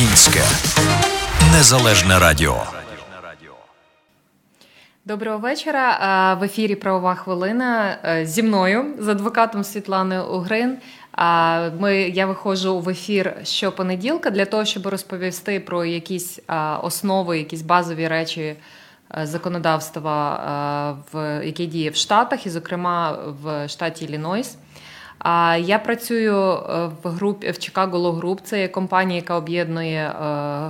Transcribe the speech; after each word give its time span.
Українське 0.00 0.40
незалежне 1.52 2.18
радіо. 2.18 2.62
Доброго 5.04 5.38
вечора. 5.38 6.34
В 6.40 6.44
ефірі 6.44 6.74
Правова 6.74 7.14
хвилина 7.14 7.98
е, 8.04 8.26
зі 8.26 8.42
мною 8.42 8.84
з 8.98 9.08
адвокатом 9.08 9.64
Світланою 9.64 10.24
Угрин. 10.24 10.78
Ми 11.78 12.12
я 12.14 12.26
виходжу 12.26 12.78
в 12.78 12.88
ефір 12.88 13.36
щопонеділка 13.44 14.30
для 14.30 14.44
того, 14.44 14.64
щоб 14.64 14.86
розповісти 14.86 15.60
про 15.60 15.84
якісь 15.84 16.40
основи, 16.82 17.38
якісь 17.38 17.62
базові 17.62 18.08
речі 18.08 18.40
е, 18.40 18.56
законодавства, 19.26 20.96
в 21.12 21.46
яке 21.46 21.66
діє 21.66 21.90
в 21.90 21.96
Штатах, 21.96 22.46
і, 22.46 22.50
зокрема, 22.50 23.18
в 23.42 23.68
штаті 23.68 24.04
Іллінойс. 24.04 24.56
Я 25.58 25.80
працюю 25.84 26.34
е, 26.34 26.90
в 27.02 27.08
групі 27.08 27.50
в 27.50 27.54
Chicago 27.54 27.90
Law 27.90 28.20
Group. 28.20 28.38
Це 28.42 28.60
є 28.60 28.68
компанія, 28.68 29.16
яка 29.16 29.34
об'єднує 29.34 30.02
е, 30.02 30.12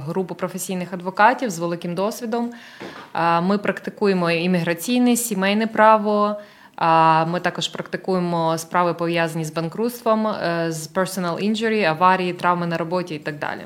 групу 0.07 0.34
професійних 0.34 0.93
адвокатів 0.93 1.51
з 1.51 1.59
великим 1.59 1.95
досвідом. 1.95 2.51
Ми 3.43 3.59
практикуємо 3.59 4.30
імміграційне, 4.30 5.16
сімейне 5.16 5.66
право. 5.66 6.37
Ми 7.27 7.41
також 7.41 7.69
практикуємо 7.69 8.59
справи 8.59 8.95
пов'язані 8.95 9.45
з 9.45 9.52
банкрутством, 9.52 10.27
е, 10.27 10.66
з 10.69 10.95
personal 10.95 11.51
injury, 11.51 11.85
аварії, 11.85 12.32
травми 12.32 12.66
на 12.66 12.77
роботі 12.77 13.15
і 13.15 13.19
так 13.19 13.38
далі. 13.38 13.60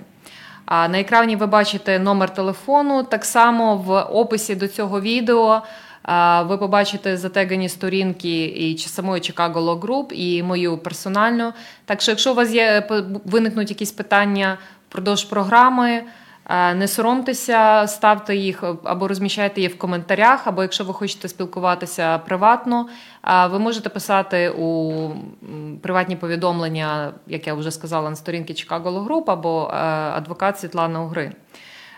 На 0.68 1.00
екрані 1.00 1.36
ви 1.36 1.46
бачите 1.46 1.98
номер 1.98 2.34
телефону. 2.34 3.02
Так 3.02 3.24
само 3.24 3.76
в 3.76 4.00
описі 4.00 4.54
до 4.54 4.68
цього 4.68 5.00
відео 5.00 5.62
ви 6.48 6.58
побачите 6.58 7.16
затегані 7.16 7.68
сторінки 7.68 8.44
і 8.44 8.78
самої 8.78 9.22
Chicago 9.22 9.54
Law 9.54 9.80
Group, 9.80 10.12
і 10.12 10.42
мою 10.42 10.78
персональну. 10.78 11.52
Так 11.84 12.00
що, 12.00 12.12
якщо 12.12 12.32
у 12.32 12.34
вас 12.34 12.50
є 12.50 12.88
виникнуть 13.24 13.70
якісь 13.70 13.92
питання 13.92 14.58
впродовж 14.88 15.24
програми. 15.24 16.02
Не 16.50 16.88
соромтеся, 16.88 17.86
ставте 17.86 18.36
їх 18.36 18.64
або 18.84 19.08
розміщайте 19.08 19.60
їх 19.60 19.74
в 19.74 19.78
коментарях, 19.78 20.46
або 20.46 20.62
якщо 20.62 20.84
ви 20.84 20.92
хочете 20.94 21.28
спілкуватися 21.28 22.18
приватно, 22.18 22.86
ви 23.50 23.58
можете 23.58 23.88
писати 23.88 24.50
у 24.50 24.92
приватні 25.82 26.16
повідомлення, 26.16 27.12
як 27.26 27.46
я 27.46 27.54
вже 27.54 27.70
сказала, 27.70 28.10
на 28.10 28.16
сторінки 28.16 28.52
Chicago 28.52 28.82
Law 28.82 29.06
Group 29.06 29.30
або 29.30 29.70
е, 29.70 29.76
адвокат 30.16 30.58
Світлана 30.58 31.02
Угри. 31.02 31.32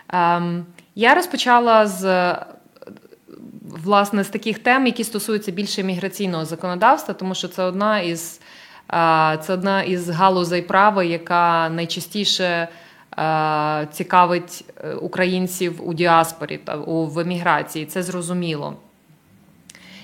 Ем, 0.09 0.65
я 0.95 1.15
розпочала 1.15 1.87
з 1.87 2.35
власне 3.83 4.23
з 4.23 4.29
таких 4.29 4.59
тем, 4.59 4.85
які 4.85 5.03
стосуються 5.03 5.51
більше 5.51 5.83
міграційного 5.83 6.45
законодавства, 6.45 7.13
тому 7.13 7.35
що 7.35 7.47
це 7.47 7.63
одна 7.63 7.99
із 7.99 8.41
це 9.41 9.53
одна 9.53 9.83
із 9.83 10.09
галузей 10.09 10.61
права, 10.61 11.03
яка 11.03 11.69
найчастіше 11.69 12.67
цікавить 13.91 14.65
е, 14.77 14.93
українців 14.93 15.87
у 15.87 15.93
діаспорі 15.93 16.57
та 16.57 16.75
в 16.75 17.19
еміграції. 17.19 17.85
Це 17.85 18.03
зрозуміло. 18.03 18.73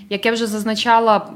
Як 0.09 0.25
я 0.25 0.31
вже 0.31 0.47
зазначала 0.47 1.29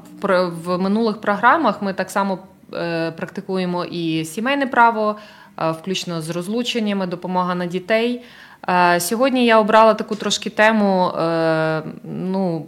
в 0.63 0.77
минулих 0.77 1.21
програмах, 1.21 1.81
ми 1.81 1.93
так 1.93 2.09
само 2.09 2.39
е, 2.73 3.11
практикуємо 3.11 3.85
і 3.85 4.25
сімейне 4.25 4.67
право, 4.67 5.15
включно 5.57 6.21
з 6.21 6.29
розлученнями, 6.29 7.07
допомога 7.07 7.55
на 7.55 7.65
дітей. 7.65 8.21
Е, 8.69 8.99
сьогодні 8.99 9.45
я 9.45 9.59
обрала 9.59 9.93
таку 9.93 10.15
трошки 10.15 10.49
тему, 10.49 11.07
е, 11.07 11.81
ну, 12.03 12.65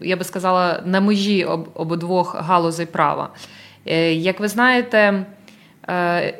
я 0.00 0.16
би 0.16 0.24
сказала, 0.24 0.82
на 0.84 1.00
межі 1.00 1.44
обидвох 1.74 2.36
галузей 2.40 2.86
права. 2.86 3.28
Е, 3.86 4.12
як 4.14 4.40
ви 4.40 4.48
знаєте, 4.48 5.26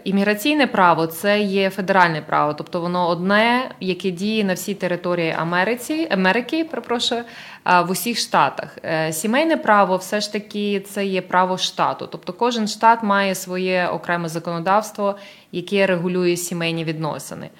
імміграційне 0.05 0.67
право 0.67 1.07
це 1.07 1.41
є 1.41 1.71
федеральне 1.71 2.23
право, 2.23 2.55
тобто 2.55 2.81
воно 2.81 3.09
одне, 3.09 3.71
яке 3.81 4.11
діє 4.11 4.45
на 4.45 4.55
всій 4.55 4.75
території 4.75 5.35
Америці, 5.39 6.09
Америки, 6.11 6.65
перепрошую, 6.65 7.23
в 7.65 7.91
усіх 7.91 8.19
штатах. 8.19 8.79
Сімейне 9.11 9.57
право 9.57 9.97
все 9.97 10.21
ж 10.21 10.33
таки 10.33 10.81
це 10.81 11.07
є 11.07 11.23
право 11.23 11.59
штату. 11.59 12.09
Тобто 12.13 12.33
кожен 12.33 12.69
штат 12.69 13.03
має 13.03 13.35
своє 13.35 13.89
окреме 13.93 14.29
законодавство, 14.29 15.17
яке 15.53 15.87
регулює 15.87 16.37
сімейні 16.37 16.85
відносини. 16.85 17.51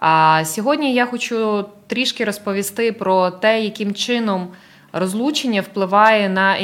А 0.00 0.42
сьогодні 0.44 0.94
я 0.94 1.06
хочу 1.06 1.64
трішки 1.86 2.24
розповісти 2.24 2.92
про 2.92 3.30
те, 3.30 3.64
яким 3.64 3.94
чином 3.94 4.48
розлучення 4.92 5.60
впливає 5.60 6.28
на 6.28 6.56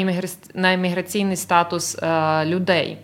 на 0.54 0.72
імміграційний 0.72 1.36
статус 1.36 1.98
е, 2.02 2.44
людей. 2.44 2.98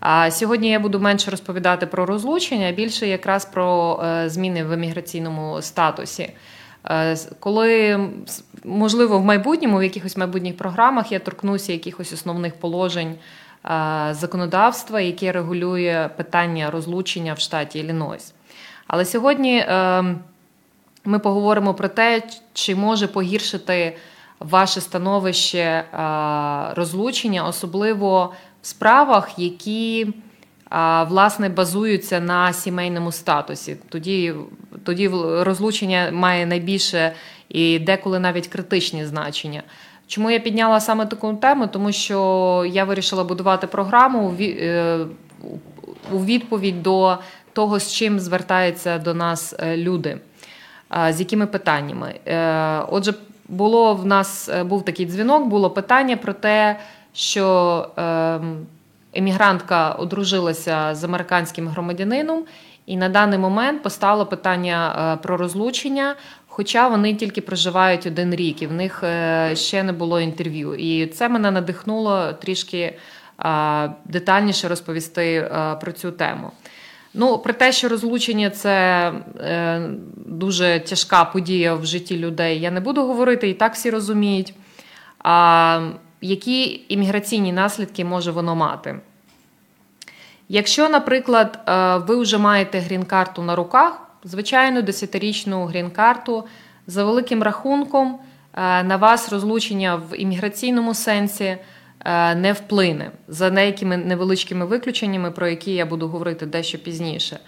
А 0.00 0.30
сьогодні 0.30 0.70
я 0.70 0.80
буду 0.80 1.00
менше 1.00 1.30
розповідати 1.30 1.86
про 1.86 2.06
розлучення, 2.06 2.68
а 2.68 2.72
більше 2.72 3.06
якраз 3.06 3.44
про 3.44 4.00
е, 4.04 4.28
зміни 4.28 4.64
в 4.64 4.74
імміграційному 4.74 5.62
статусі. 5.62 6.32
Е, 6.90 7.16
коли 7.38 8.00
можливо 8.64 9.18
в 9.18 9.24
майбутньому, 9.24 9.78
в 9.78 9.82
якихось 9.82 10.16
майбутніх 10.16 10.56
програмах 10.56 11.12
я 11.12 11.18
торкнуся 11.18 11.72
якихось 11.72 12.12
основних 12.12 12.54
положень 12.54 13.14
законодавства, 14.10 15.00
яке 15.00 15.32
регулює 15.32 16.10
питання 16.16 16.70
розлучення 16.70 17.34
в 17.34 17.38
штаті 17.38 17.78
Іллінойс. 17.78 18.34
Але 18.92 19.04
сьогодні 19.04 19.58
е, 19.58 20.04
ми 21.04 21.18
поговоримо 21.18 21.74
про 21.74 21.88
те, 21.88 22.22
чи 22.52 22.74
може 22.74 23.06
погіршити 23.06 23.96
ваше 24.40 24.80
становище 24.80 25.58
е, 25.58 25.84
розлучення, 26.74 27.46
особливо 27.46 28.32
в 28.62 28.66
справах, 28.66 29.38
які 29.38 30.02
е, 30.02 30.12
власне 31.04 31.48
базуються 31.48 32.20
на 32.20 32.52
сімейному 32.52 33.12
статусі. 33.12 33.76
Тоді, 33.88 34.34
Тоді 34.84 35.08
розлучення 35.40 36.10
має 36.12 36.46
найбільше 36.46 37.12
і 37.48 37.78
деколи 37.78 38.18
навіть 38.18 38.48
критичні 38.48 39.06
значення. 39.06 39.62
Чому 40.06 40.30
я 40.30 40.38
підняла 40.38 40.80
саме 40.80 41.06
таку 41.06 41.34
тему? 41.34 41.66
Тому 41.66 41.92
що 41.92 42.64
я 42.68 42.84
вирішила 42.84 43.24
будувати 43.24 43.66
програму 43.66 44.34
у 46.12 46.24
відповідь 46.24 46.82
до 46.82 47.18
того, 47.52 47.78
з 47.78 47.92
чим 47.92 48.20
звертаються 48.20 48.98
до 48.98 49.14
нас 49.14 49.54
е, 49.58 49.76
люди, 49.76 50.18
з 51.10 51.20
якими 51.20 51.46
питаннями. 51.46 52.14
Е, 52.26 52.82
отже, 52.88 53.14
було 53.48 53.94
в 53.94 54.06
нас 54.06 54.48
е, 54.48 54.64
був 54.64 54.84
такий 54.84 55.06
дзвінок, 55.06 55.46
було 55.46 55.70
питання 55.70 56.16
про 56.16 56.32
те, 56.32 56.76
що 57.12 57.88
ем, 57.96 58.66
емігрантка 59.14 59.90
одружилася 59.90 60.94
з 60.94 61.04
американським 61.04 61.68
громадянином, 61.68 62.44
і 62.86 62.96
на 62.96 63.08
даний 63.08 63.38
момент 63.38 63.82
постало 63.82 64.26
питання 64.26 65.18
про 65.22 65.36
розлучення. 65.36 66.14
Хоча 66.46 66.88
вони 66.88 67.14
тільки 67.14 67.40
проживають 67.40 68.06
один 68.06 68.34
рік, 68.34 68.62
і 68.62 68.66
в 68.66 68.72
них 68.72 69.04
ще 69.54 69.82
не 69.82 69.92
було 69.92 70.20
інтерв'ю. 70.20 70.74
І 70.74 71.06
це 71.06 71.28
мене 71.28 71.50
надихнуло 71.50 72.32
трішки 72.32 72.98
детальніше 74.04 74.68
розповісти 74.68 75.50
про 75.80 75.92
цю 75.92 76.12
тему. 76.12 76.50
Ну, 77.14 77.38
про 77.38 77.52
те, 77.52 77.72
що 77.72 77.88
розлучення 77.88 78.50
це 78.50 79.06
е, 79.40 79.82
дуже 80.16 80.80
тяжка 80.80 81.24
подія 81.24 81.74
в 81.74 81.86
житті 81.86 82.18
людей, 82.18 82.60
я 82.60 82.70
не 82.70 82.80
буду 82.80 83.06
говорити, 83.06 83.48
і 83.48 83.54
так 83.54 83.74
всі 83.74 83.90
розуміють. 83.90 84.54
А 85.18 85.90
які 86.20 86.84
імміграційні 86.88 87.52
наслідки 87.52 88.04
може 88.04 88.30
воно 88.30 88.56
мати? 88.56 89.00
Якщо, 90.48 90.88
наприклад, 90.88 91.58
е, 91.68 91.96
ви 91.96 92.16
вже 92.16 92.38
маєте 92.38 92.78
грін-карту 92.78 93.42
на 93.42 93.56
руках, 93.56 94.00
звичайно, 94.24 94.80
10-річну 94.80 95.66
грін-карту, 95.66 96.44
за 96.86 97.04
великим 97.04 97.42
рахунком, 97.42 98.18
е, 98.54 98.82
на 98.82 98.96
вас 98.96 99.32
розлучення 99.32 99.96
в 99.96 100.20
імміграційному 100.20 100.94
сенсі. 100.94 101.58
Е, 102.04 102.34
не 102.34 102.52
вплине 102.52 103.10
за 103.28 103.50
деякими 103.50 103.96
невеличкими 103.96 104.66
виключеннями, 104.66 105.30
про 105.30 105.48
які 105.48 105.72
я 105.72 105.86
буду 105.86 106.08
говорити 106.08 106.46
дещо 106.46 106.78
пізніше. 106.78 107.38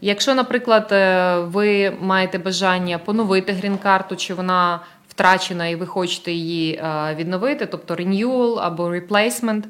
Якщо, 0.00 0.34
наприклад, 0.34 0.88
е, 0.92 1.38
ви 1.38 1.92
маєте 2.00 2.38
бажання 2.38 2.98
поновити 2.98 3.52
грін-карту, 3.52 4.16
чи 4.16 4.34
вона 4.34 4.80
втрачена, 5.08 5.66
і 5.66 5.74
ви 5.74 5.86
хочете 5.86 6.32
її 6.32 6.74
е, 6.74 7.14
відновити, 7.14 7.66
тобто 7.66 7.94
renewal 7.94 8.58
або 8.62 8.90
replacement, 8.90 9.64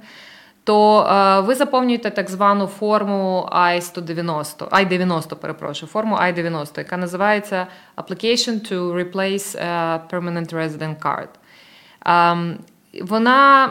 то 0.65 1.45
ви 1.47 1.55
заповнюєте 1.55 2.11
так 2.11 2.31
звану 2.31 2.67
форму 2.67 3.49
I-190, 3.53 4.69
I-90, 4.69 5.35
перепрошую, 5.35 5.91
форму 5.91 6.17
I-90, 6.17 6.79
яка 6.79 6.97
називається 6.97 7.67
Application 7.97 8.73
to 8.73 8.95
Replace 8.95 9.67
a 9.67 10.01
Permanent 10.11 10.55
Resident 10.55 10.97
Card. 10.97 11.29
Ем, 12.07 12.59
вона 13.03 13.71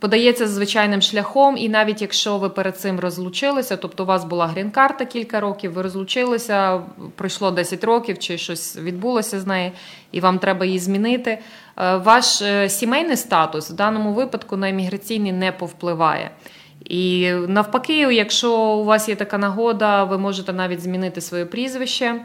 подається 0.00 0.48
звичайним 0.48 1.02
шляхом, 1.02 1.56
і 1.56 1.68
навіть 1.68 2.02
якщо 2.02 2.38
ви 2.38 2.48
перед 2.48 2.78
цим 2.78 3.00
розлучилися, 3.00 3.76
тобто 3.76 4.02
у 4.02 4.06
вас 4.06 4.24
була 4.24 4.46
грін-карта 4.46 5.04
кілька 5.04 5.40
років, 5.40 5.72
ви 5.72 5.82
розлучилися, 5.82 6.82
пройшло 7.14 7.50
10 7.50 7.84
років 7.84 8.18
чи 8.18 8.38
щось 8.38 8.76
відбулося 8.76 9.40
з 9.40 9.46
нею, 9.46 9.72
і 10.12 10.20
вам 10.20 10.38
треба 10.38 10.66
її 10.66 10.78
змінити. 10.78 11.38
Е, 11.76 11.96
ваш 11.96 12.42
е, 12.42 12.68
сімейний 12.68 13.16
статус 13.16 13.70
в 13.70 13.74
даному 13.74 14.12
випадку 14.12 14.56
на 14.56 14.68
імміграційний 14.68 15.32
не 15.32 15.52
повпливає. 15.52 16.30
І 16.84 17.32
навпаки, 17.32 17.98
якщо 17.98 18.58
у 18.58 18.84
вас 18.84 19.08
є 19.08 19.16
така 19.16 19.38
нагода, 19.38 20.04
ви 20.04 20.18
можете 20.18 20.52
навіть 20.52 20.80
змінити 20.80 21.20
своє 21.20 21.44
прізвище. 21.44 22.20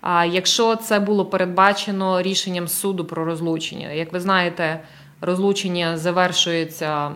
А 0.00 0.24
якщо 0.24 0.76
це 0.76 1.00
було 1.00 1.26
передбачено 1.26 2.22
рішенням 2.22 2.68
суду 2.68 3.04
про 3.04 3.24
розлучення, 3.24 3.92
як 3.92 4.12
ви 4.12 4.20
знаєте, 4.20 4.80
розлучення 5.20 5.96
завершується 5.98 7.10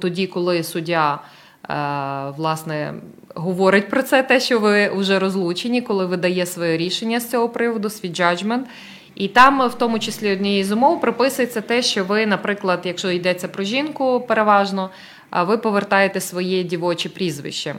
тоді, 0.00 0.26
коли 0.26 0.62
суддя 0.62 1.18
власне 2.36 2.94
говорить 3.34 3.88
про 3.88 4.02
це, 4.02 4.22
те, 4.22 4.40
що 4.40 4.60
ви 4.60 4.88
вже 4.88 5.18
розлучені, 5.18 5.82
коли 5.82 6.06
видає 6.06 6.46
своє 6.46 6.76
рішення 6.76 7.20
з 7.20 7.30
цього 7.30 7.48
приводу, 7.48 7.90
свій 7.90 8.08
джаджмент. 8.08 8.66
І 9.14 9.28
там, 9.28 9.68
в 9.68 9.74
тому 9.74 9.98
числі, 9.98 10.32
однією 10.32 10.64
з 10.64 10.72
умов 10.72 11.00
прописується 11.00 11.60
те, 11.60 11.82
що 11.82 12.04
ви, 12.04 12.26
наприклад, 12.26 12.80
якщо 12.84 13.10
йдеться 13.10 13.48
про 13.48 13.64
жінку, 13.64 14.24
переважно, 14.28 14.90
ви 15.46 15.58
повертаєте 15.58 16.20
своє 16.20 16.62
дівоче 16.62 17.08
прізвище. 17.08 17.74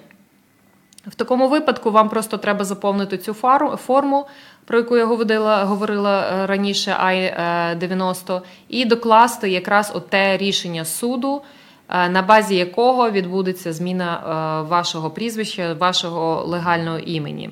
В 1.07 1.15
такому 1.15 1.47
випадку 1.47 1.91
вам 1.91 2.09
просто 2.09 2.37
треба 2.37 2.65
заповнити 2.65 3.17
цю 3.17 3.33
форму, 3.77 4.25
про 4.65 4.77
яку 4.77 4.97
я 4.97 5.05
говорила 5.05 5.63
говорила 5.65 6.21
е, 6.21 6.47
раніше, 6.47 6.91
I-90, 6.91 8.41
і 8.69 8.85
докласти 8.85 9.49
якраз 9.49 9.93
те 10.09 10.37
рішення 10.37 10.85
суду, 10.85 11.41
е, 11.89 12.09
на 12.09 12.21
базі 12.21 12.55
якого 12.55 13.11
відбудеться 13.11 13.73
зміна 13.73 14.17
е, 14.17 14.69
вашого 14.69 15.09
прізвища, 15.09 15.73
вашого 15.73 16.43
легального 16.45 16.99
імені. 16.99 17.49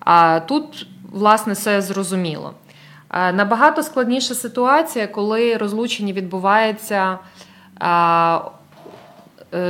А 0.00 0.40
тут, 0.40 0.86
власне, 1.12 1.52
все 1.52 1.82
зрозуміло. 1.82 2.52
Набагато 3.32 3.82
складніша 3.82 4.34
ситуація, 4.34 5.06
коли 5.06 5.56
розлучення 5.56 6.12
відбувається 6.12 7.18
Е, 7.82 8.40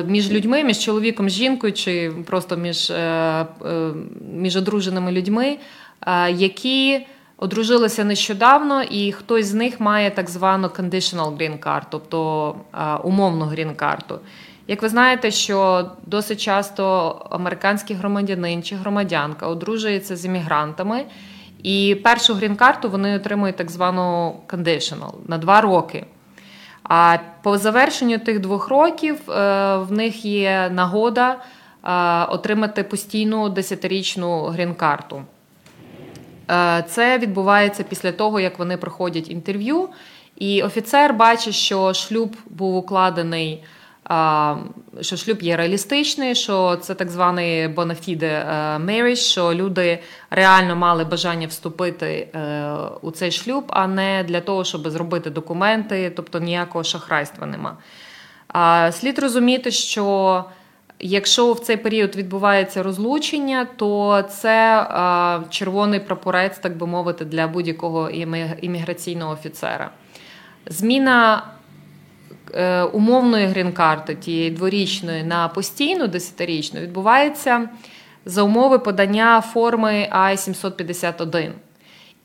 між 0.06 0.30
людьми, 0.30 0.64
між 0.64 0.78
чоловіком, 0.78 1.28
жінкою, 1.28 1.72
чи 1.72 2.12
просто 2.26 2.56
між 2.56 2.90
е, 2.90 2.94
е, 2.96 3.92
між 4.34 4.56
одруженими 4.56 5.12
людьми, 5.12 5.58
які 6.28 7.06
одружилися 7.36 8.04
нещодавно, 8.04 8.82
і 8.82 9.12
хтось 9.12 9.46
з 9.46 9.54
них 9.54 9.80
має 9.80 10.10
так 10.10 10.30
звану 10.30 10.68
conditional 10.68 11.36
green 11.36 11.58
card, 11.58 11.82
тобто 11.90 12.56
умовну 13.04 13.44
грін-карту. 13.44 14.18
Як 14.66 14.82
ви 14.82 14.88
знаєте, 14.88 15.30
що 15.30 15.90
досить 16.06 16.40
часто 16.40 17.08
американський 17.30 17.96
громадянин 17.96 18.62
чи 18.62 18.76
громадянка 18.76 19.46
одружується 19.46 20.16
з 20.16 20.24
іммігрантами, 20.24 21.04
і 21.62 21.94
першу 22.04 22.34
грін-карту 22.34 22.90
вони 22.90 23.16
отримують 23.16 23.56
так 23.56 23.70
звану 23.70 24.36
conditional 24.48 25.12
на 25.26 25.38
два 25.38 25.60
роки. 25.60 26.06
А 26.84 27.18
по 27.42 27.58
завершенню 27.58 28.18
тих 28.18 28.40
двох 28.40 28.68
років 28.68 29.30
е, 29.30 29.76
в 29.76 29.92
них 29.92 30.24
є 30.24 30.70
нагода 30.72 31.36
е, 31.84 31.90
отримати 32.24 32.82
постійну 32.82 33.48
десятирічну 33.48 34.44
грін-карту. 34.44 35.22
Е, 36.50 36.84
це 36.88 37.18
відбувається 37.18 37.82
після 37.82 38.12
того, 38.12 38.40
як 38.40 38.58
вони 38.58 38.76
проходять 38.76 39.30
інтерв'ю, 39.30 39.88
і 40.36 40.62
офіцер 40.62 41.14
бачить, 41.14 41.54
що 41.54 41.94
шлюб 41.94 42.36
був 42.46 42.76
укладений 42.76 43.64
що 45.00 45.16
шлюб 45.16 45.42
є 45.42 45.56
реалістичний, 45.56 46.34
що 46.34 46.76
це 46.76 46.94
так 46.94 47.10
званий 47.10 47.68
бонафіде 47.68 48.46
marriage, 48.86 49.16
що 49.16 49.54
люди 49.54 49.98
реально 50.30 50.76
мали 50.76 51.04
бажання 51.04 51.46
вступити 51.46 52.28
е, 52.34 52.72
у 53.02 53.10
цей 53.10 53.30
шлюб, 53.30 53.64
а 53.68 53.86
не 53.86 54.24
для 54.28 54.40
того, 54.40 54.64
щоб 54.64 54.90
зробити 54.90 55.30
документи, 55.30 56.12
тобто 56.16 56.40
ніякого 56.40 56.84
шахрайства 56.84 57.46
нема. 57.46 57.76
Слід 58.92 59.18
розуміти, 59.18 59.70
що 59.70 60.44
якщо 61.00 61.52
в 61.52 61.60
цей 61.60 61.76
період 61.76 62.16
відбувається 62.16 62.82
розлучення, 62.82 63.66
то 63.76 64.22
це 64.22 64.86
червоний 65.50 66.00
прапорець, 66.00 66.58
так 66.58 66.76
би 66.76 66.86
мовити, 66.86 67.24
для 67.24 67.48
будь-якого 67.48 68.10
імміграційного 68.60 69.32
офіцера. 69.32 69.90
Зміна 70.66 71.42
Е, 71.42 71.61
умовної 72.92 73.46
грін-карти, 73.46 74.14
тієї 74.14 74.50
дворічної 74.50 75.24
на 75.24 75.48
постійну 75.48 76.06
десятирічну, 76.06 76.80
відбувається 76.80 77.68
за 78.24 78.42
умови 78.42 78.78
подання 78.78 79.40
форми 79.40 80.08
I-751. 80.12 81.50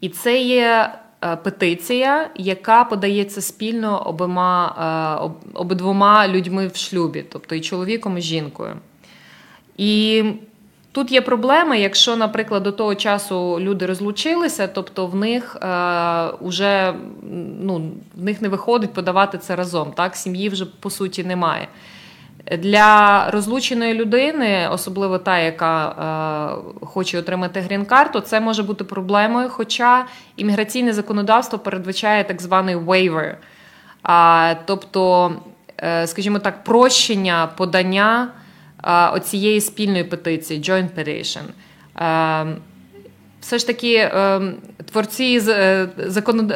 І 0.01 0.09
це 0.09 0.41
є 0.41 0.93
е, 1.23 1.35
петиція, 1.35 2.29
яка 2.35 2.83
подається 2.83 3.41
спільно 3.41 4.07
обома, 4.07 4.75
е, 5.25 5.53
обидвома 5.53 6.27
людьми 6.27 6.67
в 6.67 6.75
шлюбі, 6.75 7.25
тобто 7.31 7.55
і 7.55 7.61
чоловіком, 7.61 8.17
і 8.17 8.21
жінкою. 8.21 8.75
І 9.77 10.23
Тут 10.97 11.11
є 11.11 11.21
проблема, 11.21 11.75
якщо, 11.75 12.15
наприклад, 12.15 12.63
до 12.63 12.71
того 12.71 12.95
часу 12.95 13.59
люди 13.59 13.85
розлучилися, 13.85 14.67
тобто 14.67 15.07
в 15.07 15.15
них 15.15 15.55
е, 15.55 15.67
вже 16.41 16.93
ну, 17.61 17.91
в 18.15 18.23
них 18.23 18.41
не 18.41 18.49
виходить 18.49 18.93
подавати 18.93 19.37
це 19.37 19.55
разом. 19.55 19.91
Так, 19.91 20.15
сім'ї 20.15 20.49
вже 20.49 20.65
по 20.65 20.89
суті 20.89 21.23
немає. 21.23 21.67
Для 22.57 23.25
розлученої 23.31 23.93
людини, 23.93 24.69
особливо 24.71 25.17
та, 25.17 25.39
яка 25.39 25.89
е, 25.89 26.85
хоче 26.85 27.19
отримати 27.19 27.59
грін-карту, 27.59 28.19
це 28.19 28.39
може 28.39 28.63
бути 28.63 28.83
проблемою. 28.83 29.49
Хоча 29.49 30.05
імміграційне 30.37 30.93
законодавство 30.93 31.59
передбачає 31.59 32.23
так 32.23 32.41
званий 32.41 32.75
waiver, 32.75 33.35
а, 34.03 34.55
тобто, 34.65 35.31
е, 35.83 36.07
скажімо 36.07 36.39
так, 36.39 36.63
прощення 36.63 37.49
подання 37.57 38.29
оцієї 39.13 39.61
спільної 39.61 40.03
петиції 40.03 40.61
Joint 40.61 40.89
Petition. 40.97 41.43
Все 43.41 43.57
ж 43.57 43.67
таки, 43.67 44.11
творці 44.91 45.41
е, 45.47 45.89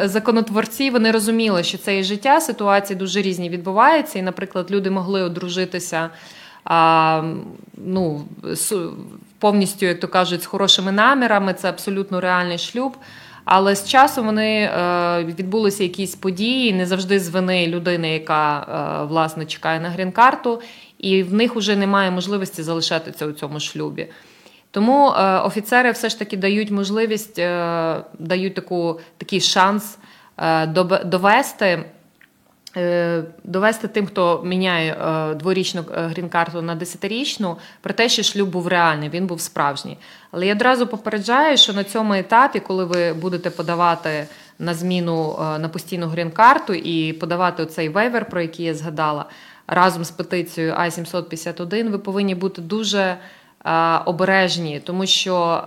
законотворці 0.03 0.89
вони 0.89 1.11
розуміли, 1.11 1.63
що 1.63 1.77
це 1.77 1.99
і 1.99 2.03
життя, 2.03 2.41
ситуації 2.41 2.97
дуже 2.99 3.21
різні 3.21 3.49
відбуваються. 3.49 4.19
І, 4.19 4.21
наприклад, 4.21 4.71
люди 4.71 4.89
могли 4.89 5.21
одружитися 5.21 6.09
ну, 7.77 8.21
повністю, 9.39 9.85
як 9.85 9.99
то 9.99 10.07
кажуть, 10.07 10.43
з 10.43 10.45
хорошими 10.45 10.91
намірами. 10.91 11.53
Це 11.53 11.69
абсолютно 11.69 12.21
реальний 12.21 12.57
шлюб. 12.57 12.97
Але 13.45 13.75
з 13.75 13.89
часом 13.89 14.25
вони 14.25 14.61
е, 14.63 15.23
відбулися 15.23 15.83
якісь 15.83 16.15
події, 16.15 16.73
не 16.73 16.85
завжди 16.85 17.19
з 17.19 17.29
вини 17.29 17.67
людини, 17.67 18.13
яка 18.13 18.59
е, 18.59 19.05
власне 19.05 19.45
чекає 19.45 19.79
на 19.79 19.89
грін-карту, 19.89 20.61
і 21.01 21.23
в 21.23 21.33
них 21.33 21.55
вже 21.55 21.75
немає 21.75 22.11
можливості 22.11 22.63
залишатися 22.63 23.25
у 23.25 23.31
цьому 23.31 23.59
шлюбі. 23.59 24.07
Тому 24.71 25.09
е, 25.09 25.39
офіцери 25.39 25.91
все 25.91 26.09
ж 26.09 26.19
таки 26.19 26.37
дають 26.37 26.71
можливість, 26.71 27.39
е, 27.39 28.03
дають 28.19 28.55
таку, 28.55 28.99
такий 29.17 29.41
шанс 29.41 29.97
е, 30.37 30.67
довести. 31.05 31.83
Довести 33.43 33.87
тим, 33.87 34.07
хто 34.07 34.41
міняє 34.45 34.97
дворічну 35.39 35.83
грін-карту 35.91 36.61
на 36.61 36.75
десятирічну, 36.75 37.57
про 37.81 37.93
те, 37.93 38.09
що 38.09 38.23
шлюб 38.23 38.49
був 38.49 38.67
реальний, 38.67 39.09
він 39.09 39.27
був 39.27 39.41
справжній. 39.41 39.97
Але 40.31 40.47
я 40.47 40.53
одразу 40.53 40.87
попереджаю, 40.87 41.57
що 41.57 41.73
на 41.73 41.83
цьому 41.83 42.13
етапі, 42.13 42.59
коли 42.59 42.85
ви 42.85 43.13
будете 43.13 43.49
подавати 43.49 44.27
на 44.59 44.73
зміну 44.73 45.35
на 45.59 45.69
постійну 45.69 46.07
грін-карту 46.07 46.73
і 46.73 47.13
подавати 47.13 47.65
цей 47.65 47.89
вейвер, 47.89 48.29
про 48.29 48.41
який 48.41 48.65
я 48.65 48.73
згадала, 48.73 49.25
разом 49.67 50.03
з 50.03 50.11
петицією 50.11 50.73
А751, 50.73 51.89
ви 51.89 51.97
повинні 51.97 52.35
бути 52.35 52.61
дуже 52.61 53.17
обережні, 54.05 54.81
тому 54.83 55.05
що 55.05 55.63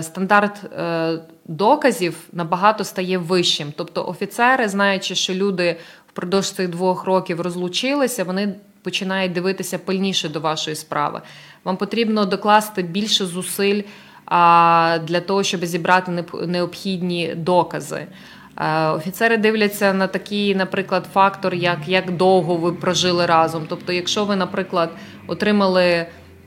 стандарт 0.00 0.70
доказів 1.44 2.16
набагато 2.32 2.84
стає 2.84 3.18
вищим. 3.18 3.72
Тобто 3.76 4.06
офіцери, 4.06 4.68
знаючи, 4.68 5.14
що 5.14 5.34
люди 5.34 5.76
впродовж 6.08 6.50
цих 6.50 6.68
двох 6.68 7.04
років 7.04 7.40
розлучилися, 7.40 8.24
вони 8.24 8.54
починають 8.82 9.32
дивитися 9.32 9.78
пильніше 9.78 10.28
до 10.28 10.40
вашої 10.40 10.76
справи. 10.76 11.22
Вам 11.64 11.76
потрібно 11.76 12.24
докласти 12.24 12.82
більше 12.82 13.26
зусиль 13.26 13.82
для 15.02 15.20
того, 15.26 15.42
щоб 15.42 15.64
зібрати 15.64 16.24
необхідні 16.46 17.34
докази. 17.34 18.06
Офіцери 18.94 19.36
дивляться 19.36 19.92
на 19.92 20.06
такий, 20.06 20.54
наприклад, 20.54 21.06
фактор, 21.12 21.54
як 21.54 21.78
як 21.88 22.16
довго 22.16 22.56
ви 22.56 22.72
прожили 22.72 23.26
разом. 23.26 23.66
Тобто, 23.68 23.92
якщо 23.92 24.24
ви, 24.24 24.36
наприклад, 24.36 24.90
отримали 25.26 26.06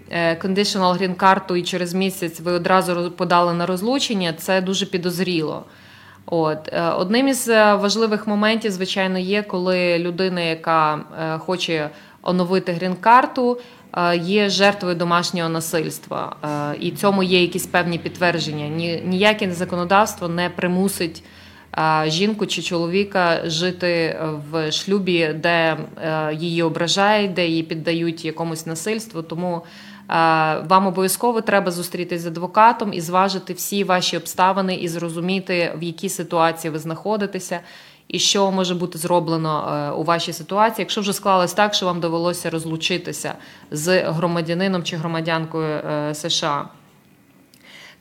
е, 0.10 0.36
conditional 0.36 0.98
green 1.02 1.16
карту 1.16 1.56
і 1.56 1.64
через 1.64 1.94
місяць 1.94 2.40
ви 2.40 2.52
одразу 2.52 3.12
подали 3.12 3.54
на 3.54 3.66
розлучення, 3.66 4.34
це 4.34 4.62
дуже 4.62 4.86
підозріло. 4.86 5.66
От 6.32 6.74
е, 6.74 6.90
одним 6.90 7.28
із 7.28 7.50
е, 7.50 7.76
важливих 7.76 8.28
моментів, 8.28 8.72
звичайно, 8.72 9.20
є, 9.20 9.44
коли 9.44 10.00
людина, 10.00 10.42
яка 10.42 10.96
е, 10.96 11.38
хоче 11.38 11.90
оновити 12.22 12.72
грін-карту, 12.72 13.58
є 14.22 14.50
жертвою 14.50 14.96
домашнього 14.96 15.50
насильства, 15.50 16.36
і 16.80 16.92
цьому 16.92 17.24
є 17.24 17.42
якісь 17.42 17.68
певні 17.68 17.98
підтвердження. 17.98 18.68
Ніяке 19.06 19.52
законодавство 19.52 20.28
не 20.28 20.50
примусить 20.50 21.24
жінку 22.06 22.46
чи 22.46 22.62
чоловіка 22.62 23.50
жити 23.50 24.20
в 24.52 24.72
шлюбі, 24.72 25.28
де 25.36 25.78
її 26.34 26.64
ображають, 26.64 27.34
де 27.34 27.48
її 27.48 27.64
піддають 27.64 28.26
якомусь 28.26 28.66
насильству. 28.66 29.22
Тому 29.22 29.62
вам 30.70 30.88
обов'язково 30.88 31.42
треба 31.42 31.72
зустрітися 31.72 32.24
з 32.24 32.28
адвокатом 32.28 32.94
і 32.94 33.02
зважити 33.02 33.54
всі 33.54 33.84
ваші 33.84 34.18
обставини 34.18 34.76
і 34.76 34.88
зрозуміти, 34.88 35.74
в 35.78 35.84
якій 35.84 36.10
ситуації 36.10 36.72
ви 36.72 36.80
знаходитеся. 36.80 37.60
І 38.10 38.20
що 38.20 38.52
може 38.52 38.76
бути 38.76 38.98
зроблено 38.98 39.70
е, 39.70 39.92
у 39.92 40.04
вашій 40.04 40.34
ситуації, 40.34 40.84
якщо 40.84 41.02
вже 41.02 41.14
склалось 41.14 41.54
так, 41.54 41.74
що 41.74 41.86
вам 41.86 42.00
довелося 42.00 42.50
розлучитися 42.50 43.34
з 43.72 44.04
громадянином 44.04 44.84
чи 44.84 44.96
громадянкою 44.96 45.68
е, 45.68 46.16
США. 46.16 46.66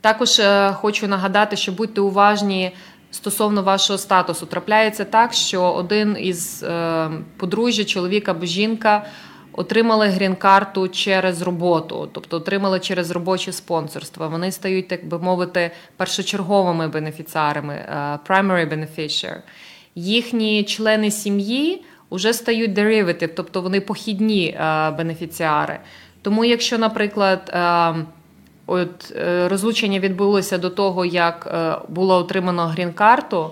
Також 0.00 0.38
е, 0.38 0.72
хочу 0.72 1.08
нагадати, 1.08 1.56
що 1.56 1.72
будьте 1.72 2.00
уважні 2.00 2.72
стосовно 3.10 3.62
вашого 3.62 3.98
статусу. 3.98 4.46
Трапляється 4.46 5.04
так, 5.04 5.32
що 5.32 5.62
один 5.62 6.16
із 6.20 6.64
подружжя, 7.36 7.84
чоловік 7.84 8.28
або 8.28 8.46
жінка 8.46 9.06
отримали 9.58 10.06
грін-карту 10.06 10.88
через 10.88 11.42
роботу, 11.42 12.08
тобто 12.12 12.36
отримали 12.36 12.80
через 12.80 13.10
робоче 13.10 13.52
спонсорство. 13.52 14.28
Вони 14.28 14.52
стають, 14.52 14.88
так 14.88 15.06
би 15.08 15.18
мовити, 15.18 15.70
першочерговими 15.96 16.88
бенефіціарами, 16.88 17.74
е, 17.74 18.18
primary 18.28 18.68
beneficiary. 18.68 19.40
Їхні 19.94 20.64
члени 20.64 21.10
сім'ї 21.10 21.84
вже 22.10 22.32
стають 22.32 22.70
derivative, 22.78 23.30
тобто 23.36 23.62
вони 23.62 23.80
похідні 23.80 24.46
е, 24.46 24.90
бенефіціари. 24.90 25.78
Тому, 26.22 26.44
якщо, 26.44 26.78
наприклад, 26.78 27.50
е, 27.54 27.94
от 28.68 29.14
розлучення 29.46 30.00
відбулося 30.00 30.58
до 30.58 30.70
того, 30.70 31.04
як 31.04 31.54
було 31.88 32.16
отримано 32.16 32.66
грін-карту, 32.66 33.50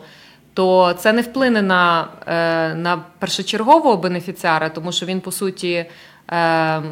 то 0.56 0.94
це 0.98 1.12
не 1.12 1.22
вплине 1.22 1.62
на 1.62 2.08
е, 2.26 2.74
на 2.74 3.04
першочергового 3.18 3.96
бенефіціара, 3.96 4.68
тому 4.68 4.92
що 4.92 5.06
він 5.06 5.20
по 5.20 5.32
суті 5.32 5.86
е, 6.30 6.82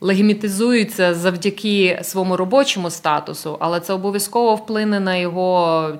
легімітизується 0.00 1.14
завдяки 1.14 1.98
своєму 2.02 2.36
робочому 2.36 2.90
статусу, 2.90 3.56
але 3.60 3.80
це 3.80 3.92
обов'язково 3.92 4.54
вплине 4.54 5.00
на 5.00 5.16
його 5.16 5.92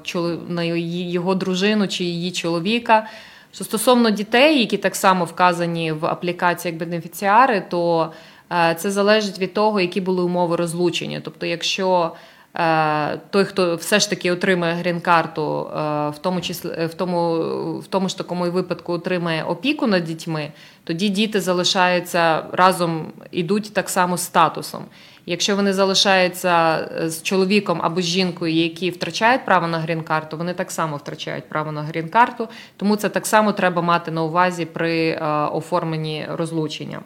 на 0.49 0.62
його 0.62 1.35
дружину 1.35 1.88
чи 1.88 2.04
її 2.04 2.32
чоловіка. 2.32 3.06
Що 3.52 3.64
стосовно 3.64 4.11
дітей, 4.11 4.58
які 4.61 4.76
так 4.76 4.97
само 4.97 5.25
вказані 5.25 5.92
в 5.92 6.06
аплікації 6.06 6.73
як 6.73 6.80
бенефіціари, 6.80 7.62
то 7.70 8.02
е, 8.02 8.11
це 8.50 8.90
залежить 8.90 9.38
від 9.38 9.55
того, 9.55 9.81
які 9.81 10.00
були 10.00 10.23
умови 10.23 10.57
розлучення. 10.57 11.21
Тобто, 11.25 11.47
якщо 11.47 12.12
Е, 12.59 13.19
той, 13.31 13.45
хто 13.45 13.76
все 13.76 14.00
ж 14.00 14.11
таки 14.11 14.33
отримує 14.33 14.73
грін-карту, 14.73 15.67
е, 15.67 16.11
в 16.11 16.19
тому 16.21 16.40
числі 16.40 16.69
в 16.87 16.95
тому, 16.95 17.38
в 17.78 17.87
тому 17.87 18.09
ж 18.09 18.19
такому 18.19 18.50
випадку 18.50 18.93
отримає 18.93 19.45
опіку 19.45 19.87
над 19.87 20.05
дітьми, 20.05 20.52
тоді 20.85 21.09
діти 21.09 21.40
залишаються 21.40 22.43
разом, 22.52 23.07
ідуть 23.31 23.75
так 23.75 23.88
само 23.88 24.17
з 24.17 24.25
статусом. 24.25 24.85
Якщо 25.26 25.57
вони 25.57 25.73
залишаються 25.73 26.88
з 27.05 27.23
чоловіком 27.23 27.81
або 27.83 28.00
з 28.00 28.05
жінкою, 28.05 28.55
які 28.55 28.90
втрачають 28.90 29.45
право 29.45 29.67
на 29.67 29.78
грін-карту, 29.78 30.37
вони 30.37 30.55
так 30.55 30.71
само 30.71 30.97
втрачають 30.97 31.49
право 31.49 31.73
на 31.73 31.83
грін-карту, 31.83 32.49
тому 32.76 32.97
це 32.97 33.09
так 33.09 33.26
само 33.26 33.52
треба 33.52 33.83
мати 33.83 34.11
на 34.11 34.23
увазі 34.23 34.64
при 34.64 35.09
е, 35.09 35.25
оформленні 35.52 36.26
розлучення. 36.31 37.00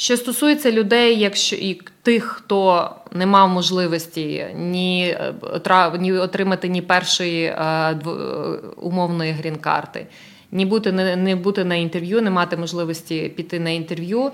Що 0.00 0.16
стосується 0.16 0.72
людей, 0.72 1.18
якщо 1.18 1.56
і 1.56 1.80
тих, 2.02 2.24
хто 2.24 2.90
не 3.12 3.26
мав 3.26 3.48
можливості 3.48 4.46
ні 4.56 5.16
ні 5.98 6.12
отримати 6.12 6.68
ні 6.68 6.82
першої 6.82 7.44
е, 7.44 7.54
е, 7.60 7.96
умовної 8.76 9.32
грін-карти, 9.32 10.06
ні 10.52 10.66
бути 10.66 10.92
не, 10.92 11.16
не 11.16 11.36
бути 11.36 11.64
на 11.64 11.74
інтерв'ю, 11.74 12.22
не 12.22 12.30
мати 12.30 12.56
можливості 12.56 13.32
піти 13.36 13.60
на 13.60 13.70
інтерв'ю. 13.70 14.30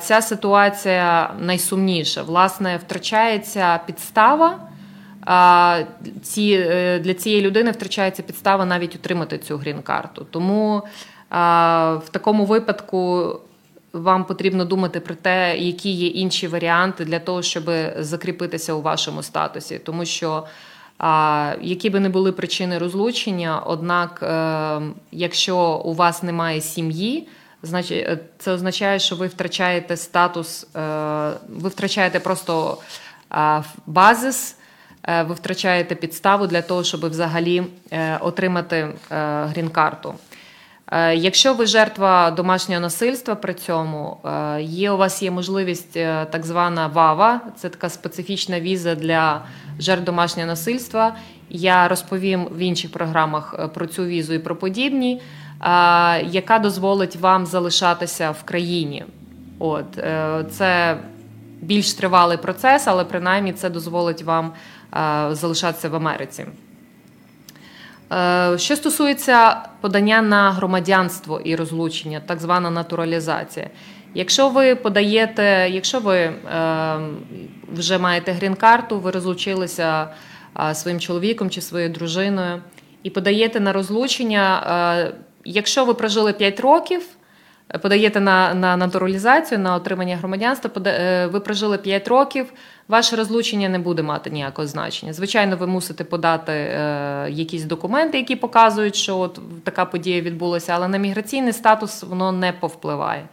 Ця 0.00 0.20
ситуація 0.22 1.34
найсумніша. 1.40 2.22
Власне, 2.22 2.76
втрачається 2.76 3.80
підстава. 3.86 4.58
Ці, 6.22 6.66
е, 6.70 6.98
Для 6.98 7.14
цієї 7.14 7.42
людини 7.42 7.70
втрачається 7.70 8.22
підстава 8.22 8.64
навіть 8.64 8.94
отримати 8.94 9.38
цю 9.38 9.56
грін-карту. 9.56 10.26
Тому 10.30 10.82
в 11.30 12.08
такому 12.10 12.44
випадку 12.44 13.32
вам 13.92 14.24
потрібно 14.24 14.64
думати 14.64 15.00
про 15.00 15.14
те, 15.14 15.58
які 15.58 15.90
є 15.90 16.06
інші 16.06 16.48
варіанти 16.48 17.04
для 17.04 17.18
того, 17.18 17.42
щоб 17.42 17.70
закріпитися 17.98 18.72
у 18.72 18.82
вашому 18.82 19.22
статусі, 19.22 19.78
тому 19.78 20.04
що. 20.04 20.44
Які 21.60 21.90
би 21.90 22.00
не 22.00 22.08
були 22.08 22.32
причини 22.32 22.78
розлучення, 22.78 23.60
однак, 23.60 24.20
е, 24.22 24.80
якщо 25.12 25.58
у 25.84 25.94
вас 25.94 26.22
немає 26.22 26.60
сім'ї, 26.60 27.28
значить 27.62 28.06
е, 28.08 28.18
це 28.38 28.52
означає, 28.52 28.98
що 28.98 29.16
ви 29.16 29.26
втрачаєте 29.26 29.96
статус, 29.96 30.66
е, 30.76 30.78
ви 31.48 31.68
втрачаєте 31.68 32.20
просто 32.20 32.78
базис, 33.86 34.56
ви 35.08 35.34
втрачаєте 35.34 35.94
підставу 35.94 36.46
для 36.46 36.62
того, 36.62 36.84
щоб 36.84 37.10
взагалі 37.10 37.62
отримати 38.20 38.88
грін-карту. 39.10 40.14
Е, 40.92 41.14
якщо 41.16 41.54
ви 41.54 41.66
жертва 41.66 42.30
домашнього 42.30 42.80
насильства 42.80 43.34
при 43.34 43.54
цьому, 43.54 44.16
е, 44.24 44.62
є 44.62 44.90
у 44.90 44.96
вас 44.96 45.22
є 45.22 45.30
можливість 45.30 45.96
е, 45.96 46.26
так 46.30 46.46
звана 46.46 46.86
ВАВА, 46.86 47.40
це 47.56 47.68
така 47.68 47.88
специфічна 47.88 48.60
віза 48.60 48.94
для 48.94 49.42
жертв 49.78 50.04
домашнього 50.04 50.46
насильства. 50.46 51.16
Я 51.50 51.88
розповім 51.88 52.44
в 52.44 52.58
інших 52.58 52.92
програмах 52.92 53.70
про 53.74 53.86
цю 53.86 54.04
візу 54.04 54.34
і 54.34 54.38
про 54.38 54.56
подібні, 54.56 55.22
яка 56.30 56.58
дозволить 56.62 57.16
вам 57.16 57.46
залишатися 57.46 58.30
в 58.30 58.42
країні. 58.42 59.04
От 59.58 59.86
це 60.50 60.98
більш 61.60 61.94
тривалий 61.94 62.38
процес, 62.38 62.86
але 62.86 63.04
принаймні 63.04 63.52
це 63.52 63.70
дозволить 63.70 64.22
вам 64.22 64.52
залишатися 65.32 65.88
в 65.88 65.94
Америці. 65.94 66.46
Е, 68.12 68.58
що 68.58 68.76
стосується 68.76 69.62
подання 69.80 70.22
на 70.22 70.52
громадянство 70.52 71.40
і 71.44 71.56
розлучення, 71.56 72.20
так 72.26 72.40
звана 72.40 72.70
натуралізація. 72.70 73.70
Якщо 74.14 74.48
ви 74.48 74.74
подаєте, 74.74 75.68
якщо 75.70 76.00
ви 76.00 76.16
е, 76.18 76.34
вже 77.72 77.98
маєте 77.98 78.32
грін-карту, 78.32 79.00
ви 79.00 79.10
розлучилися 79.10 80.08
е, 80.70 80.74
своїм 80.74 81.00
чоловіком 81.00 81.50
чи 81.50 81.60
своєю 81.60 81.90
дружиною 81.90 82.62
і 83.02 83.10
подаєте 83.10 83.60
на 83.60 83.72
розлучення, 83.72 85.12
якщо 85.44 85.84
ви 85.84 85.94
прожили 85.94 86.32
5 86.32 86.60
років, 86.60 87.02
подаєте 87.82 88.20
на 88.20 88.54
на 88.54 88.76
натуралізацію, 88.76 89.58
на 89.58 89.74
отримання 89.74 90.16
громадянства, 90.16 90.70
ви 91.26 91.40
прожили 91.40 91.78
5 91.78 92.08
років 92.08 92.52
ваше 92.88 93.16
розлучення 93.16 93.68
не 93.68 93.78
буде 93.78 94.02
мати 94.02 94.30
ніякого 94.30 94.68
значення. 94.68 95.12
Звичайно, 95.12 95.56
ви 95.56 95.66
мусите 95.66 96.04
подати 96.04 96.52
е, 96.52 97.26
якісь 97.30 97.64
документи, 97.64 98.18
які 98.18 98.36
показують, 98.36 98.96
що 98.96 99.18
от 99.18 99.40
така 99.64 99.84
подія 99.84 100.20
відбулася, 100.20 100.72
але 100.72 100.88
на 100.88 100.98
міграційний 100.98 101.52
статус 101.52 102.02
воно 102.02 102.32
не 102.32 102.52
повпливає. 102.52 103.28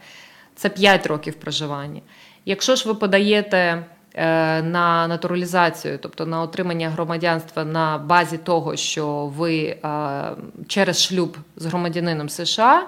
Це 0.54 0.68
5 0.68 1.06
років 1.06 1.34
проживання. 1.34 2.00
Якщо 2.44 2.76
ж 2.76 2.88
ви 2.88 2.94
подаєте 2.94 3.84
е, 4.14 4.62
на 4.62 5.08
натуралізацію, 5.08 5.98
тобто 6.02 6.26
на 6.26 6.40
отримання 6.42 6.90
громадянства 6.90 7.64
на 7.64 7.98
базі 7.98 8.38
того, 8.38 8.76
що 8.76 9.26
ви 9.26 9.64
е, 9.64 9.78
через 10.68 11.02
шлюб 11.02 11.36
з 11.56 11.66
громадянином 11.66 12.28
США, 12.28 12.86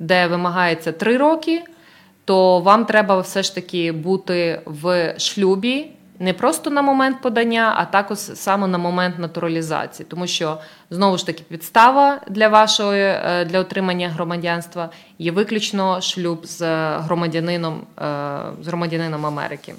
де 0.00 0.26
вимагається 0.26 0.92
3 0.92 1.16
роки, 1.16 1.62
то 2.24 2.60
вам 2.60 2.84
треба 2.84 3.20
все 3.20 3.42
ж 3.42 3.54
таки 3.54 3.92
бути 3.92 4.60
в 4.66 5.14
шлюбі 5.18 5.90
не 6.18 6.32
просто 6.32 6.70
на 6.70 6.82
момент 6.82 7.20
подання, 7.20 7.74
а 7.76 7.84
також 7.84 8.18
саме 8.18 8.66
на 8.66 8.78
момент 8.78 9.18
натуралізації, 9.18 10.06
тому 10.10 10.26
що 10.26 10.58
знову 10.90 11.18
ж 11.18 11.26
таки 11.26 11.42
підстава 11.48 12.20
для 12.28 12.48
вашої 12.48 13.02
е, 13.02 13.44
для 13.44 13.60
отримання 13.60 14.08
громадянства 14.08 14.90
є 15.18 15.32
виключно 15.32 16.00
шлюб 16.00 16.46
з 16.46 16.62
громадянином 16.98 17.80
е, 17.98 18.02
з 18.62 18.66
громадянином 18.66 19.26
Америки. 19.26 19.74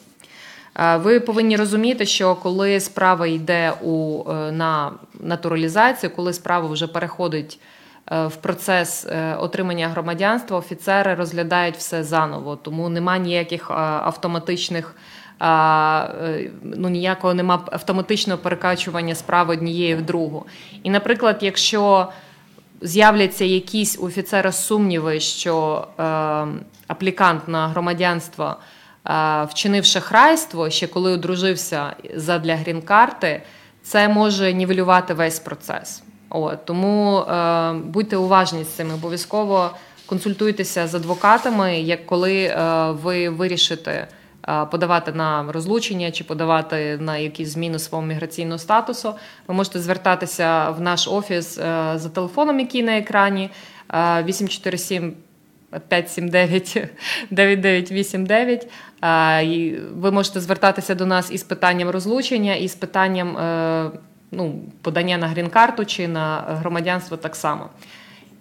Е, 0.76 0.98
ви 0.98 1.20
повинні 1.20 1.58
розуміти, 1.58 2.06
що 2.06 2.36
коли 2.36 2.80
справа 2.80 3.28
йде 3.28 3.74
у 3.84 4.24
на 4.52 4.92
натуралізацію, 5.20 6.10
коли 6.16 6.34
справа 6.34 6.68
вже 6.68 6.88
переходить 6.88 7.60
в 8.12 8.36
процес 8.42 9.08
отримання 9.38 9.88
громадянства, 9.88 10.58
офіцери 10.58 11.16
розглядають 11.16 11.76
все 11.76 12.04
заново, 12.04 12.56
тому 12.56 12.90
немає 12.90 13.20
ніяких 13.20 13.72
автоматичних 13.72 14.96
Е, 15.42 16.52
ну, 16.64 16.90
ніякого 16.90 17.34
нема 17.34 17.66
автоматичного 17.72 18.40
перекачування 18.40 19.16
справи 19.16 19.54
однієї 19.54 19.96
в 19.96 20.02
другу. 20.02 20.46
І, 20.84 20.90
наприклад, 20.90 21.38
якщо 21.42 22.08
з'являться 22.82 23.46
якісь 23.46 24.00
у 24.00 24.06
офіцера 24.06 24.52
сумніви, 24.52 25.20
що 25.20 25.88
е, 26.00 26.04
аплікант 26.88 27.48
на 27.48 27.68
громадянство 27.68 28.56
е, 29.06 29.44
вчинив 29.44 29.86
шахрайство, 29.86 30.70
ще 30.70 30.88
коли 30.88 31.12
одружився 31.12 31.94
задля 32.16 32.56
грін-карти, 32.56 33.44
це 33.84 34.10
може 34.10 34.54
нівелювати 34.54 35.14
весь 35.14 35.40
процес. 35.40 36.04
От, 36.30 36.66
Тому 36.66 37.20
е, 37.20 37.74
будьте 37.74 38.18
уважні 38.18 38.64
з 38.64 38.68
цим, 38.68 38.94
обов'язково 38.94 39.72
консультуйтеся 40.08 40.88
з 40.88 40.96
адвокатами, 40.96 41.80
як 41.80 42.06
коли 42.06 42.44
е, 42.44 42.92
ви 42.92 43.30
вирішите 43.30 44.08
е, 44.48 44.66
подавати 44.66 45.12
на 45.12 45.52
розлучення 45.52 46.12
чи 46.12 46.24
подавати 46.24 46.98
на 47.02 47.18
якісь 47.18 47.50
зміни 47.50 47.80
свого 47.80 48.06
міграційного 48.06 48.60
статусу. 48.60 49.14
Ви 49.48 49.54
можете 49.54 49.80
звертатися 49.80 50.70
в 50.70 50.82
наш 50.82 51.08
офіс 51.08 51.58
е, 51.58 51.92
за 51.96 52.10
телефоном, 52.10 52.60
який 52.60 52.84
на 52.84 52.98
екрані 52.98 53.50
847 53.94 55.14
579 55.88 56.90
9989. 57.32 58.68
Ви 59.96 60.12
можете 60.12 60.40
звертатися 60.40 60.96
до 60.96 61.06
нас 61.06 61.32
із 61.32 61.44
питанням 61.44 61.90
розлучення, 61.90 62.56
і 62.56 62.68
з 62.68 62.76
питанням 62.76 63.38
ну, 64.32 64.62
подання 64.82 65.18
на 65.18 65.28
грін-карту 65.28 65.86
чи 65.86 66.08
на 66.08 66.44
громадянство 66.48 67.18
так 67.18 67.36
само. 67.36 67.70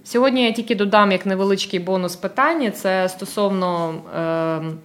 Сьогодні 0.05 0.45
я 0.45 0.53
тільки 0.53 0.75
додам 0.75 1.13
як 1.13 1.27
невеличкий 1.27 1.81
бонус 1.81 2.17
питання: 2.17 2.71
це 2.71 3.09
стосовно 3.09 3.95
е, 4.17 4.77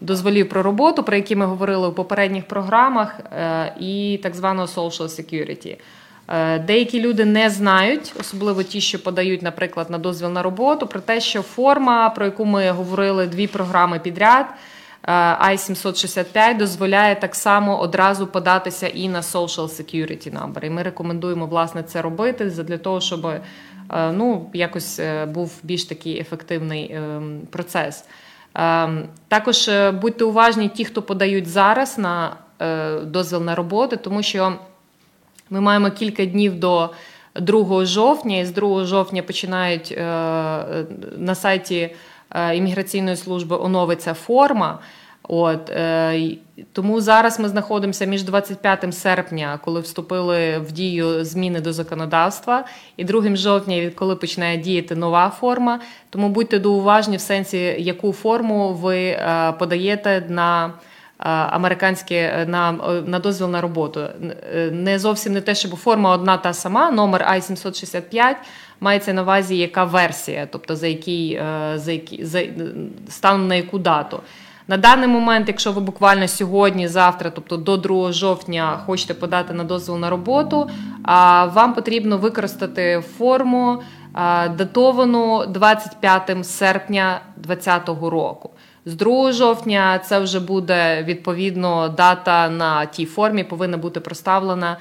дозволів 0.00 0.48
про 0.48 0.62
роботу, 0.62 1.02
про 1.02 1.16
які 1.16 1.36
ми 1.36 1.46
говорили 1.46 1.88
у 1.88 1.92
попередніх 1.92 2.44
програмах, 2.44 3.20
е, 3.20 3.74
і 3.80 4.20
так 4.22 4.34
званого 4.34 4.66
social 4.66 5.08
security. 5.08 5.76
Е, 6.28 6.58
деякі 6.58 7.00
люди 7.00 7.24
не 7.24 7.50
знають, 7.50 8.12
особливо 8.20 8.62
ті, 8.62 8.80
що 8.80 9.02
подають, 9.02 9.42
наприклад, 9.42 9.90
на 9.90 9.98
дозвіл 9.98 10.28
на 10.30 10.42
роботу, 10.42 10.86
про 10.86 11.00
те, 11.00 11.20
що 11.20 11.42
форма, 11.42 12.10
про 12.10 12.24
яку 12.24 12.44
ми 12.44 12.70
говорили 12.70 13.26
дві 13.26 13.46
програми 13.46 13.98
підряд. 13.98 14.46
I-765 15.08 16.56
дозволяє 16.56 17.14
так 17.14 17.34
само 17.34 17.80
одразу 17.80 18.26
податися 18.26 18.88
і 18.88 19.08
на 19.08 19.20
Social 19.20 19.68
Security 19.68 20.38
Number. 20.38 20.64
І 20.64 20.70
ми 20.70 20.82
рекомендуємо 20.82 21.46
власне 21.46 21.82
це 21.82 22.02
робити 22.02 22.44
для 22.44 22.78
того, 22.78 23.00
щоб 23.00 23.26
е, 23.26 23.40
ну, 24.12 24.50
якось 24.54 24.98
е, 24.98 25.26
був 25.26 25.52
більш 25.62 25.84
такий 25.84 26.20
ефективний 26.20 26.92
ем, 26.92 27.40
процес. 27.50 28.04
Ем, 28.54 29.08
також 29.28 29.68
е, 29.68 29.90
будьте 29.90 30.24
уважні, 30.24 30.68
ті, 30.68 30.84
хто 30.84 31.02
подають 31.02 31.46
зараз 31.46 31.98
на 31.98 32.36
дозвіл 33.02 33.42
на 33.42 33.54
роботу, 33.54 33.96
тому 33.96 34.22
що 34.22 34.52
ми 35.50 35.60
маємо 35.60 35.90
кілька 35.90 36.24
днів 36.24 36.60
до 36.60 36.90
2 37.34 37.84
жовтня, 37.84 38.38
і 38.38 38.44
з 38.44 38.50
2 38.50 38.84
жовтня 38.84 39.22
починають 39.22 39.94
на 41.18 41.34
сайті. 41.34 41.90
Е, 42.30 42.56
імміграційної 42.56 43.16
служби 43.16 43.56
оновиться 43.56 44.14
форма. 44.14 44.78
От 45.28 45.70
е, 45.70 46.36
тому 46.72 47.00
зараз 47.00 47.40
ми 47.40 47.48
знаходимося 47.48 48.04
між 48.04 48.22
25 48.22 48.94
серпня, 48.94 49.58
коли 49.64 49.80
вступили 49.80 50.58
в 50.58 50.72
дію 50.72 51.24
зміни 51.24 51.60
до 51.60 51.72
законодавства, 51.72 52.64
і 52.96 53.04
2 53.04 53.36
жовтня, 53.36 53.90
коли 53.94 54.16
починає 54.16 54.56
діяти 54.56 54.94
нова 54.94 55.30
форма. 55.30 55.80
Тому 56.10 56.28
будьте 56.28 56.58
доуважні 56.58 57.16
в 57.16 57.20
сенсі, 57.20 57.58
яку 57.78 58.12
форму 58.12 58.72
ви 58.72 58.98
е, 58.98 59.52
подаєте 59.58 60.26
на 60.28 60.72
американське 61.18 62.46
на 62.48 62.72
на 63.06 63.18
дозвіл 63.18 63.48
на 63.48 63.60
роботу. 63.60 64.00
Не 64.72 64.98
зовсім 64.98 65.32
не 65.32 65.40
те, 65.40 65.54
щоб 65.54 65.76
форма 65.76 66.10
одна 66.10 66.36
та 66.36 66.52
сама, 66.52 66.90
номер 66.90 67.26
I-765, 67.30 68.34
мається 68.80 69.12
на 69.12 69.22
увазі, 69.22 69.56
яка 69.56 69.84
версія, 69.84 70.48
тобто 70.52 70.76
за 70.76 70.86
який 70.86 71.34
е, 71.34 71.72
за 71.76 71.92
який 71.92 72.24
за 72.24 72.42
станом 73.08 73.48
на 73.48 73.54
яку 73.54 73.78
дату. 73.78 74.20
На 74.68 74.76
даний 74.76 75.08
момент, 75.08 75.48
якщо 75.48 75.72
ви 75.72 75.80
буквально 75.80 76.28
сьогодні, 76.28 76.88
завтра, 76.88 77.30
тобто 77.30 77.56
до 77.56 77.76
2 77.76 78.12
жовтня, 78.12 78.80
хочете 78.86 79.14
подати 79.14 79.52
на 79.52 79.64
дозвіл 79.64 79.96
на 79.96 80.10
роботу, 80.10 80.70
вам 81.54 81.74
потрібно 81.74 82.18
використати 82.18 83.02
форму 83.18 83.82
датовану 84.56 85.46
25 85.46 86.46
серпня 86.46 87.20
2020 87.36 87.88
року. 87.88 88.50
З 88.86 88.94
2 88.94 89.32
жовтня 89.32 89.98
це 89.98 90.18
вже 90.18 90.40
буде 90.40 91.02
відповідно 91.02 91.88
дата 91.88 92.48
на 92.48 92.86
тій 92.86 93.06
формі, 93.06 93.44
повинна 93.44 93.76
бути 93.76 94.00
проставлена 94.00 94.76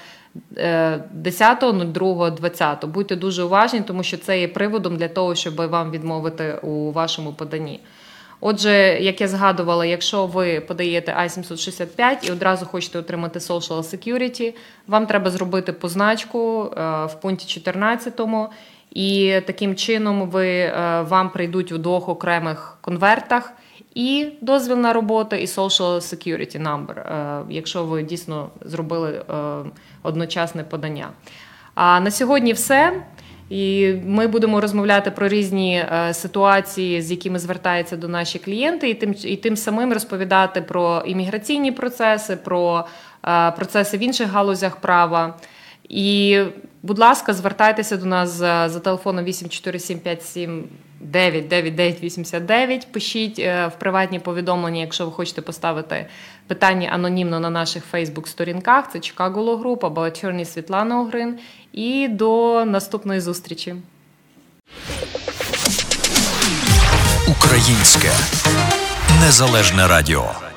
10.02.20. 0.56 2.84
Е, 2.84 2.88
Будьте 2.88 3.16
дуже 3.16 3.44
уважні, 3.44 3.82
тому 3.82 4.04
що 4.04 4.18
це 4.18 4.39
є 4.39 4.48
приводом 4.48 4.98
для 4.98 5.08
того, 5.08 5.36
щоб 5.36 5.56
вам 5.56 5.92
відмовити 5.92 6.60
у 6.62 6.92
вашому 6.92 7.34
поданні. 7.34 7.80
Отже, 8.42 8.98
як 9.02 9.22
я 9.22 9.28
згадувала, 9.28 9.86
якщо 9.86 10.26
ви 10.26 10.60
подаєте 10.60 11.12
I-765 11.12 12.28
і 12.28 12.32
одразу 12.32 12.66
хочете 12.66 13.00
отримати 13.00 13.39
Social 13.39 13.78
Security, 13.78 14.54
вам 14.88 15.06
треба 15.06 15.32
зробити 15.32 15.74
позначку 15.74 16.66
е, 16.66 16.70
в 17.06 17.20
пункті 17.22 17.48
14, 17.48 18.22
і 18.92 19.39
таким 19.46 19.76
чином 19.76 20.30
ви, 20.30 20.50
е, 20.50 21.02
вам 21.02 21.30
прийдуть 21.30 21.72
у 21.72 21.78
двох 21.78 22.10
окремих 22.10 22.78
конвертах 22.82 23.54
і 23.95 24.27
дозвіл 24.41 24.77
на 24.77 24.93
роботу, 24.93 25.36
і 25.36 25.45
Social 25.45 25.95
Security 25.95 26.62
Number, 26.62 26.99
е, 26.99 27.45
якщо 27.49 27.84
ви 27.84 28.03
дійсно 28.03 28.49
зробили 28.62 29.12
е, 29.12 29.34
одночасне 30.03 30.63
подання. 30.63 31.10
А 31.75 31.99
на 31.99 32.12
сьогодні 32.12 32.53
все. 32.53 33.03
І 33.49 33.93
ми 34.06 34.27
будемо 34.27 34.62
розмовляти 34.62 35.12
про 35.12 35.27
різні 35.27 35.75
е, 35.75 36.13
ситуації, 36.13 37.01
з 37.01 37.12
якими 37.12 37.39
звертаються 37.39 37.97
до 37.97 38.08
наші 38.08 38.39
клієнти, 38.39 38.89
і 38.89 38.93
тим 38.93 39.15
і 39.23 39.36
тим 39.36 39.58
самим 39.58 39.93
розповідати 39.93 40.62
про 40.62 41.03
імміграційні 41.06 41.71
процеси, 41.71 42.36
про 42.36 42.86
процеси 43.56 43.97
в 43.97 43.99
інших 43.99 44.29
галузях 44.29 44.75
права. 44.75 45.36
І, 45.89 46.41
будь 46.84 47.00
ласка, 47.00 47.34
звертайтеся 47.34 47.98
до 47.98 48.06
нас 48.06 48.30
за, 48.30 48.69
за 48.69 48.80
телефоном 48.80 49.26
84757 49.26 50.67
99989. 51.00 52.91
Пишіть 52.91 53.39
е, 53.39 53.67
в 53.67 53.80
приватні 53.80 54.19
повідомлення, 54.19 54.82
якщо 54.82 55.06
ви 55.06 55.12
хочете 55.12 55.41
поставити 55.41 56.06
питання 56.48 56.89
анонімно 56.93 57.39
на 57.39 57.50
наших 57.50 57.86
Фейсбук-сторінках. 57.86 58.91
Це 58.93 59.00
Чикаго 59.00 59.58
Груп 59.58 59.86
або 59.86 60.02
Attorney 60.02 60.46
Світлана 60.46 61.02
Огрин. 61.02 61.39
І 61.74 62.08
до 62.08 62.65
наступної 62.65 63.19
зустрічі. 63.19 63.76
Українське 67.28 68.12
незалежне 69.22 69.88
радіо. 69.88 70.53